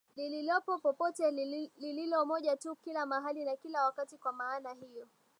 [0.15, 1.31] lililopo popote
[1.77, 5.07] lililo moja tu kila mahali na kila wakati Kwa maana hiyo